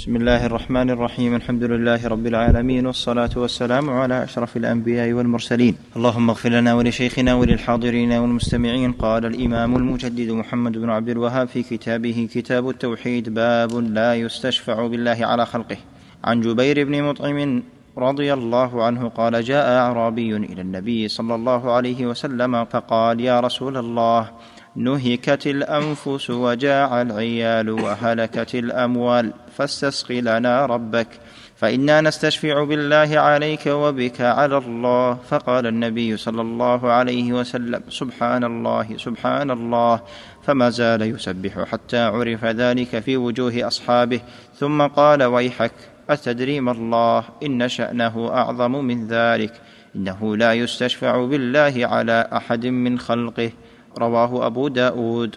[0.00, 6.30] بسم الله الرحمن الرحيم الحمد لله رب العالمين والصلاة والسلام على أشرف الأنبياء والمرسلين اللهم
[6.30, 12.68] اغفر لنا ولشيخنا وللحاضرين والمستمعين قال الإمام المجدد محمد بن عبد الوهاب في كتابه كتاب
[12.68, 15.76] التوحيد باب لا يستشفع بالله على خلقه
[16.24, 17.62] عن جبير بن مطعم
[17.98, 23.76] رضي الله عنه قال جاء أعرابي إلى النبي صلى الله عليه وسلم فقال يا رسول
[23.76, 24.30] الله
[24.76, 29.32] نهكت الأنفس وجاع العيال وهلكت الأموال.
[29.56, 31.08] فاستسق لنا ربك.
[31.56, 35.18] فإنا نستشفع بالله عليك وبك على الله.
[35.28, 40.00] فقال النبي صلى الله عليه وسلم سبحان الله سبحان الله.
[40.42, 44.20] فما زال يسبح حتى عرف ذلك في وجوه أصحابه.
[44.58, 45.72] ثم قال ويحك
[46.10, 49.52] أتدري ما الله؟ إن شأنه أعظم من ذلك.
[49.96, 53.50] إنه لا يستشفع بالله على أحد من خلقه.
[53.98, 55.36] رواه أبو داود.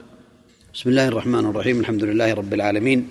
[0.74, 1.80] بسم الله الرحمن الرحيم.
[1.80, 3.08] الحمد لله رب العالمين.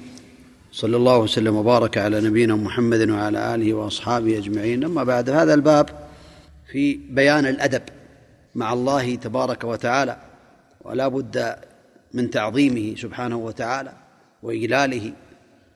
[0.73, 4.85] صلى الله وسلم وبارك على نبينا محمد وعلى آله وأصحابه أجمعين.
[4.85, 5.89] أما بعد هذا الباب
[6.73, 7.83] في بيان الأدب
[8.55, 10.17] مع الله تبارك وتعالى
[10.81, 11.57] ولا بد
[12.15, 13.93] من تعظيمه سبحانه وتعالى
[14.43, 15.13] وإجلاله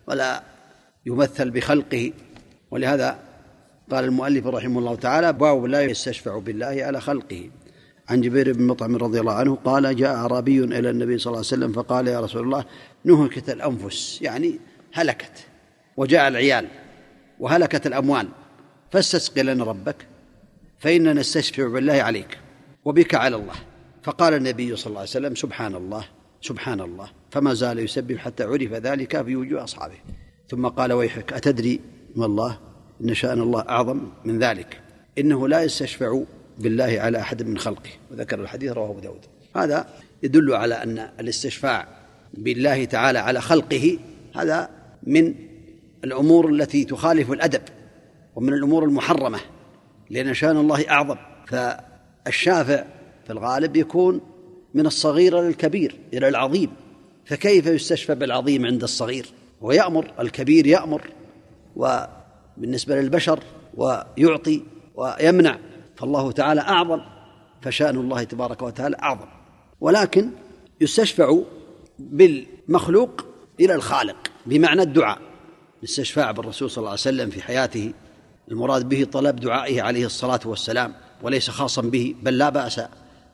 [0.09, 0.43] ولا
[1.07, 2.13] يمثل بخلقه.
[2.71, 3.19] ولهذا
[3.91, 7.51] قال المؤلف رحمه الله تعالى باب لا يستشفع بالله على خلقه.
[8.09, 11.47] عن جبير بن مطعم رضي الله عنه قال جاء أعرابي إلى النبي صلى الله عليه
[11.49, 12.65] وسلم فقال يا رسول الله
[13.05, 14.59] نهكت الأنفس يعني
[14.93, 15.47] هلكت
[15.97, 16.69] وجاء العيال
[17.41, 18.29] وهلكت الأموال
[18.91, 20.07] فاستسق لنا ربك
[20.79, 22.39] فإننا نستشفع بالله عليك
[22.85, 23.55] وبك على الله.
[24.03, 26.05] فقال النبي صلى الله عليه وسلم سبحان الله
[26.41, 29.97] سبحان الله فما زال يسبح حتى عرف ذلك في وجوه أصحابه.
[30.49, 31.81] ثم قال ويحك أتدري
[32.17, 32.59] ما الله؟
[33.01, 34.81] إن شأن الله أعظم من ذلك.
[35.19, 36.23] إنه لا يستشفع
[36.59, 39.21] بالله على أحد من خلقه وذكر الحديث رواه أبو داود.
[39.57, 39.87] هذا
[40.23, 41.89] يدل على أن الاستشفاع
[42.35, 43.99] بالله تعالى على خلقه
[44.37, 44.71] هذا
[45.03, 45.35] من
[46.05, 47.63] الأمور التي تخالف الأدب
[48.37, 49.39] ومن الأمور المحرمة
[50.11, 51.17] لأن شأن الله أعظم.
[51.47, 52.85] فالشافع
[53.27, 54.21] في الغالب يكون
[54.75, 56.71] من الصغير إلى الكبير إلى العظيم.
[57.25, 59.27] فكيف يستشفى بالعظيم عند الصغير؟
[59.61, 61.11] ويأمر الكبير يأمر
[61.77, 63.43] وبالنسبة للبشر
[63.75, 64.63] ويعطي
[64.95, 65.59] ويمنع.
[65.97, 67.01] فالله تعالى أعظم
[67.63, 69.29] فشأن الله تبارك وتعالى أعظم.
[69.81, 70.31] ولكن
[70.81, 71.39] يستشفع
[71.99, 73.25] بالمخلوق
[73.61, 75.19] إلى الخالق بمعنى الدعاء.
[75.79, 77.93] الاستشفاع بالرسول صلى الله عليه وسلم في حياته
[78.51, 82.81] المراد به طلب دعائه عليه الصلاة والسلام وليس خاصا به بل لا بأس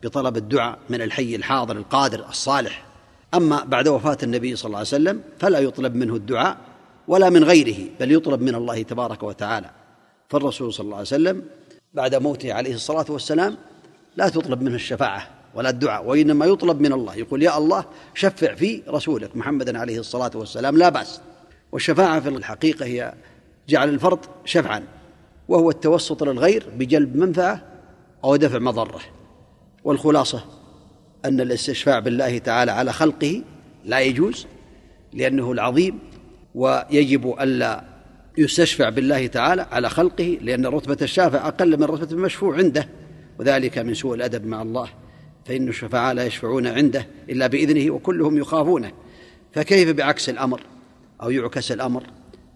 [0.02, 2.84] بطلب الدعاء من الحي الحاضر القادر الصالح.
[3.34, 6.56] أما بعد وفاة النبي صلى الله عليه وسلم فلا يطلب منه الدعاء
[7.08, 9.70] ولا من غيره بل يطلب من الله تبارك وتعالى.
[10.28, 11.42] فالرسول صلى الله عليه وسلم
[11.94, 13.56] بعد موته عليه الصلاة والسلام
[14.16, 18.82] لا تطلب منه الشفاعة ولا الدعاء وإنما يطلب من الله يقول يا الله شفع في
[18.88, 21.20] رسولك محمد عليه الصلاة والسلام لا بأس.
[21.72, 23.14] والشفاعة في الحقيقة هي
[23.68, 24.84] جعل الفرد شفعا
[25.48, 27.62] وهو التوسط للغير بجلب منفعة
[28.24, 29.00] أو دفع مضرة.
[29.84, 30.44] والخلاصة
[31.24, 33.42] أن الاستشفاع بالله تعالى على خلقه
[33.84, 34.46] لا يجوز
[35.12, 35.98] لأنه العظيم
[36.54, 37.84] ويجب ألا
[38.38, 42.88] يستشفع بالله تعالى على خلقه لأن رتبة الشافع أقل من رتبة المشفوع عنده
[43.38, 44.88] وذلك من سوء الأدب مع الله
[45.44, 48.92] فإن الشفعاء لا يشفعون عنده إلا بإذنه وكلهم يخافونه.
[49.52, 50.60] فكيف بعكس الأمر؟
[51.22, 52.02] أو يعكس الأمر؟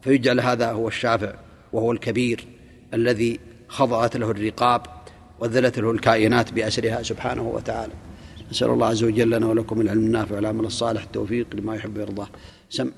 [0.03, 1.35] فيجعل هذا هو الشافع
[1.73, 2.45] وهو الكبير
[2.95, 4.83] الذي خضعت له الرقاب
[5.41, 7.93] وذلت له الكائنات بأسرها سبحانه وتعالى.
[8.51, 12.29] نسأل الله عز وجل لنا ولكم العلم النافع والعمل الصالح التوفيق لما يحب ويرضاه
[12.71, 12.91] سم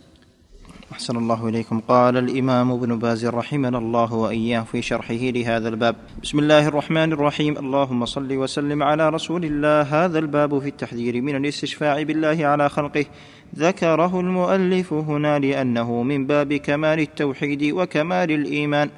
[0.98, 1.80] أحسن الله إليكم.
[1.80, 5.96] قال الإمام ابن باز رحمنا الله وإياه في شرحه لهذا الباب.
[6.22, 7.58] بسم الله الرحمن الرحيم.
[7.58, 9.82] اللهم صل وسلم على رسول الله.
[9.82, 13.04] هذا الباب في التحذير من الاستشفاع بالله على خلقه.
[13.58, 18.90] ذكره المؤلف هنا لأنه من باب كمال التوحيد وكمال الإيمان.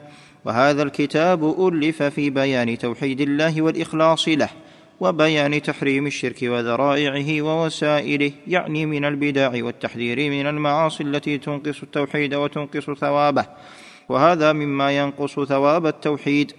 [0.44, 4.48] وهذا الكتاب ألف في بيان توحيد الله والإخلاص له.
[5.00, 12.90] وبيان تحريم الشرك وذرائعه ووسائله يعني من البدع والتحذير من المعاصي التي تنقص التوحيد وتنقص
[12.90, 13.46] ثوابه.
[14.08, 16.52] وهذا مما ينقص ثواب التوحيد.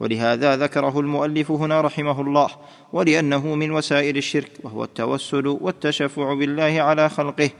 [0.00, 2.48] ولهذا ذكره المؤلف هنا رحمه الله
[2.92, 7.50] ولأنه من وسائل الشرك وهو التوسل والتشفع بالله على خلقه.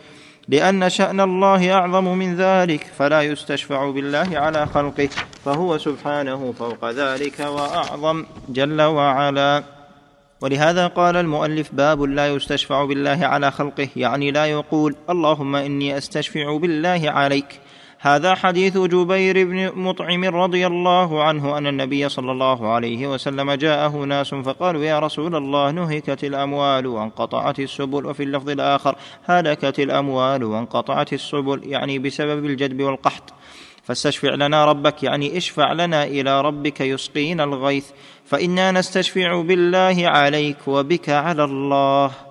[0.48, 5.08] لأن شأن الله أعظم من ذلك فلا يستشفع بالله على خلقه
[5.44, 9.75] فهو سبحانه فوق ذلك وأعظم جل وعلا.
[10.40, 16.56] ولهذا قال المؤلف باب لا يستشفع بالله على خلقه يعني لا يقول اللهم إني أستشفع
[16.56, 17.60] بالله عليك.
[17.98, 23.96] هذا حديث جبير بن مطعم رضي الله عنه أن النبي صلى الله عليه وسلم جاءه
[23.96, 31.12] ناس فقالوا يا رسول الله نهكت الأموال وانقطعت السبل وفي اللفظ الآخر هلكت الأموال وانقطعت
[31.12, 33.32] السبل يعني بسبب الجدب والقحط.
[33.86, 37.86] فاستشفع لنا ربك يعني اشفع لنا إلى ربك يسقينا الغيث
[38.24, 42.25] فإنا نستشفع بالله عليك وبك على الله.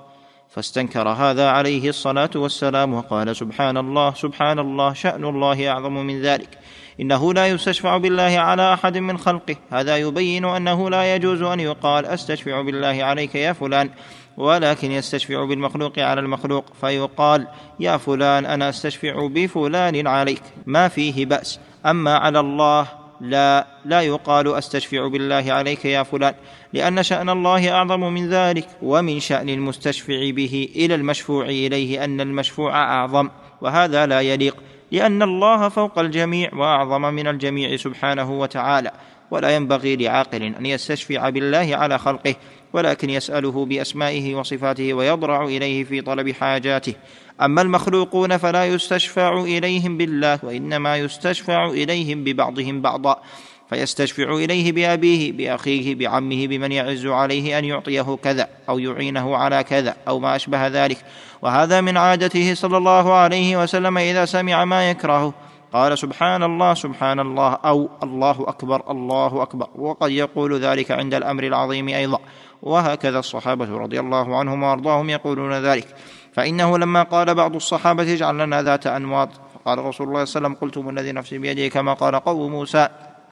[0.56, 6.58] فاستنكر هذا عليه الصلاة والسلام وقال سبحان الله سبحان الله شأن الله أعظم من ذلك.
[7.02, 9.56] إنه لا يستشفع بالله على أحد من خلقه.
[9.72, 13.90] هذا يبين أنه لا يجوز أن يقال أستشفع بالله عليك يا فلان
[14.38, 16.66] ولكن يستشفع بالمخلوق على المخلوق.
[16.82, 17.48] فيقال
[17.80, 20.44] يا فلان أنا أستشفع بفلان عليك.
[20.66, 21.60] ما فيه بأس.
[21.86, 22.88] أما على الله
[23.22, 26.34] لا لا يقال أستشفع بالله عليك يا فلان
[26.74, 32.84] لأن شأن الله أعظم من ذلك ومن شأن المستشفع به إلى المشفوع إليه أن المشفوع
[32.84, 33.30] أعظم
[33.62, 34.58] وهذا لا يليق
[34.92, 38.92] لأن الله فوق الجميع وأعظم من الجميع سبحانه وتعالى
[39.32, 42.36] ولا ينبغي لعاقل أن يستشفع بالله على خلقه
[42.74, 46.94] ولكن يسأله بأسمائه وصفاته ويضرع إليه في طلب حاجاته.
[47.42, 53.22] أما المخلوقون فلا يستشفع إليهم بالله وإنما يستشفع إليهم ببعضهم بعضا
[53.70, 59.96] فيستشفع إليه بأبيه بأخيه بعمه بمن يعز عليه أن يعطيه كذا أو يعينه على كذا
[60.08, 60.98] أو ما أشبه ذلك.
[61.42, 65.34] وهذا من عادته صلى الله عليه وسلم إذا سمع ما يكرهه.
[65.74, 69.68] قال سبحان الله سبحان الله أو الله أكبر الله أكبر.
[69.76, 72.20] وقد يقول ذلك عند الأمر العظيم أيضا.
[72.62, 75.88] وهكذا الصحابة رضي الله عنهم وأرضاهم يقولون ذلك.
[76.36, 79.30] فإنه لما قال بعض الصحابة اجعل لنا ذات أنواط.
[79.54, 82.90] فقال رسول الله صلى الله عليه وسلم قلتم الذي نفسي بيده كما قال قوم موسى.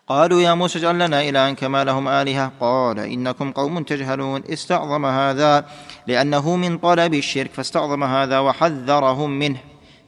[0.07, 2.51] قالوا يا موسى اجعل لنا إلها كما لهم آلهة.
[2.59, 4.43] قال إنكم قوم تجهلون.
[4.49, 5.65] استعظم هذا
[6.07, 7.51] لأنه من طلب الشرك.
[7.51, 9.57] فاستعظم هذا وحذرهم منه.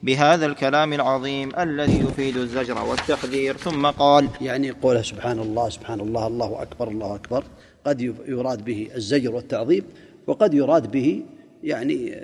[0.04, 3.58] بهذا الكلام العظيم الذي يفيد الزجر والتحذير.
[3.58, 7.44] ثم قال يعني قوله سبحان الله سبحان الله الله أكبر الله أكبر.
[7.86, 9.84] قد يراد به الزجر والتعظيم
[10.28, 11.24] وقد يراد به
[11.64, 12.16] يعني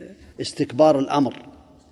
[0.42, 1.34] استكبار الأمر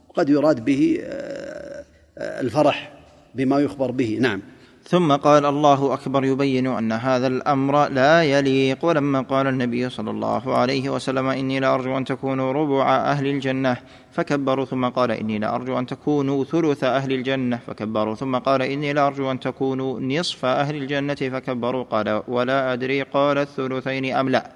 [0.09, 1.85] وقد يراد به آه،
[2.17, 2.91] آه، الفرح
[3.35, 4.17] بما يخبر به.
[4.21, 4.41] نعم.
[4.83, 8.85] ثم قال الله أكبر يبين أن هذا الأمر لا يليق.
[8.85, 13.77] ولما قال النبي صلى الله عليه وسلم إني لارجو أن تكونوا ربع أهل الجنة
[14.11, 14.65] فكبروا.
[14.65, 18.15] ثم قال إني لارجو أن تكونوا ثلث أهل الجنة فكبروا.
[18.15, 21.83] ثم قال إني لارجو أن تكونوا نصف أهل الجنة فكبروا.
[21.83, 24.51] قال ولا أدري قال الثلثين أم لا.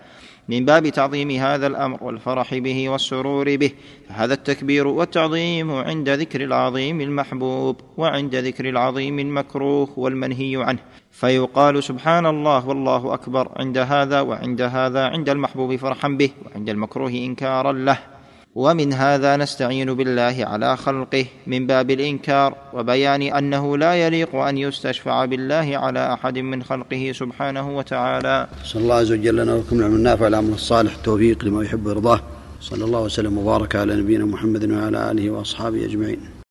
[0.49, 3.71] من باب تعظيم هذا الأمر والفرح به والسرور به
[4.09, 10.79] فهذا التكبير والتعظيم عند ذكر العظيم المحبوب وعند ذكر العظيم المكروه والمنهي عنه.
[11.11, 17.11] فيقال سبحان الله والله أكبر عند هذا وعند هذا عند المحبوب فرحا به وعند المكروه
[17.11, 18.12] انكارا له.
[18.55, 25.25] ومن هذا نستعين بالله على خلقه من باب الإنكار وبيان أنه لا يليق أن يستشفع
[25.25, 28.47] بالله على أحد من خلقه سبحانه وتعالى.
[28.63, 32.19] صلى الله عز وجل لنا ولكم العلم النافع العمل الصالح التوفيق لما يحب ويرضاه.
[32.61, 36.42] صلى الله وسلم وبارك على نبينا محمد وعلى آله وأصحابه أجمعين.